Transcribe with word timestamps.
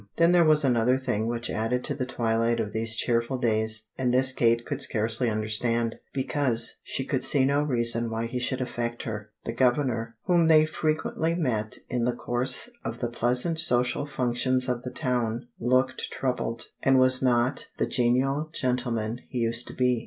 Then 0.15 0.31
there 0.31 0.43
was 0.43 0.63
another 0.63 0.97
thing 0.97 1.27
which 1.27 1.47
added 1.51 1.83
to 1.83 1.93
the 1.93 2.07
twilight 2.07 2.59
of 2.59 2.71
these 2.73 2.95
cheerful 2.95 3.37
days, 3.37 3.87
and 3.99 4.11
this 4.11 4.31
Kate 4.31 4.65
could 4.65 4.81
scarcely 4.81 5.29
understand, 5.29 5.99
because 6.11 6.79
she 6.83 7.05
could 7.05 7.23
see 7.23 7.45
no 7.45 7.61
reason 7.61 8.09
why 8.09 8.25
it 8.25 8.39
should 8.39 8.61
affect 8.61 9.03
her. 9.03 9.29
The 9.45 9.53
Governor, 9.53 10.15
whom 10.23 10.47
they 10.47 10.65
frequently 10.65 11.35
met 11.35 11.77
in 11.87 12.05
the 12.05 12.15
course 12.15 12.67
of 12.83 12.97
the 12.97 13.11
pleasant 13.11 13.59
social 13.59 14.07
functions 14.07 14.67
of 14.67 14.81
the 14.81 14.89
town, 14.89 15.49
looked 15.59 16.09
troubled, 16.11 16.63
and 16.81 16.97
was 16.97 17.21
not 17.21 17.67
the 17.77 17.85
genial 17.85 18.49
gentleman 18.51 19.19
he 19.29 19.37
used 19.37 19.67
to 19.67 19.73
be. 19.75 19.99